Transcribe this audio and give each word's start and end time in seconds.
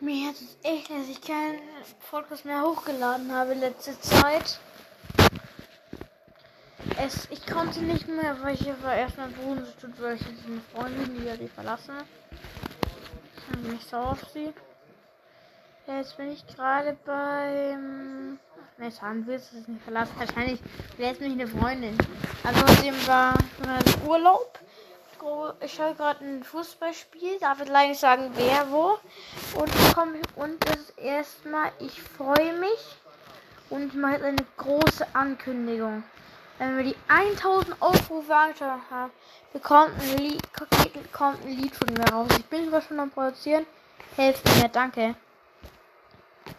Mir 0.00 0.28
hat 0.28 0.36
es 0.36 0.56
echt, 0.62 0.90
dass 0.90 1.08
ich 1.08 1.20
keinen 1.20 1.58
Podcast 2.08 2.44
mehr 2.44 2.62
hochgeladen 2.62 3.32
habe 3.32 3.54
letzte 3.54 3.98
Zeit. 4.00 4.60
Es, 6.96 7.26
ich 7.30 7.44
konnte 7.44 7.80
nicht 7.80 8.06
mehr, 8.06 8.36
weil 8.40 8.54
ich 8.54 8.66
war 8.82 8.94
erstmal 8.94 9.28
Bodenstück, 9.30 9.90
weil 10.00 10.14
ich 10.14 10.22
eine 10.22 10.60
Freundin, 10.72 11.20
die 11.20 11.28
hat 11.28 11.40
die 11.40 11.48
verlassen. 11.48 11.94
Ich 13.36 13.44
bin 13.46 13.72
nicht 13.72 13.88
so 13.88 13.96
auf 13.96 14.24
sie. 14.32 14.52
Jetzt 15.88 16.16
bin 16.16 16.30
ich 16.30 16.46
gerade 16.46 16.96
beim. 17.04 18.38
Ne, 18.78 18.92
sagen 18.92 19.26
willst 19.26 19.52
es 19.52 19.66
nicht 19.66 19.82
verlassen. 19.82 20.12
Wahrscheinlich 20.16 20.60
wäre 20.96 21.12
es 21.12 21.18
nicht 21.18 21.32
eine 21.32 21.48
Freundin. 21.48 21.98
Also 22.44 22.60
außerdem 22.64 23.06
war 23.08 23.34
Urlaub 24.06 24.60
ich 25.60 25.74
schaue 25.74 25.94
gerade 25.94 26.24
ein 26.24 26.44
Fußballspiel, 26.44 27.38
darf 27.40 27.60
ich 27.60 27.68
leider 27.68 27.88
nicht 27.88 28.00
sagen, 28.00 28.30
wer 28.34 28.70
wo. 28.70 28.98
Und, 29.58 29.72
komm, 29.94 30.14
und 30.36 30.64
das 30.66 30.90
erstmal, 30.90 31.72
ich 31.78 32.02
freue 32.02 32.58
mich 32.58 32.96
und 33.70 33.94
mache 33.94 34.12
jetzt 34.14 34.24
eine 34.24 34.46
große 34.56 35.06
Ankündigung. 35.14 36.02
Wenn 36.58 36.76
wir 36.76 36.84
die 36.84 36.96
1000 37.08 37.80
Aufrufe 37.80 38.34
angeschaut 38.34 38.80
haben, 38.90 39.12
bekommt 39.52 39.92
ein, 40.00 40.18
Lied, 40.18 40.42
kommt 41.12 41.44
ein 41.44 41.56
Lied 41.56 41.74
von 41.74 41.92
mir 41.94 42.12
raus. 42.12 42.28
Ich 42.38 42.46
bin 42.46 42.64
sogar 42.64 42.82
schon 42.82 42.98
am 42.98 43.10
Produzieren. 43.10 43.66
Helft 44.16 44.44
mir, 44.56 44.68
danke. 44.68 45.14